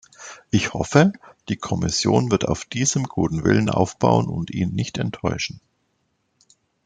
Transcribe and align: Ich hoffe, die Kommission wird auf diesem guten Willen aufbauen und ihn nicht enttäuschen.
Ich 0.49 0.73
hoffe, 0.73 1.13
die 1.47 1.57
Kommission 1.57 2.31
wird 2.31 2.47
auf 2.47 2.65
diesem 2.65 3.03
guten 3.03 3.43
Willen 3.43 3.69
aufbauen 3.69 4.25
und 4.29 4.49
ihn 4.49 4.73
nicht 4.73 4.97
enttäuschen. 4.97 5.61